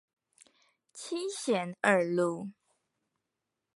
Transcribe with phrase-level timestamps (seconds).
[0.91, 2.49] 七賢二路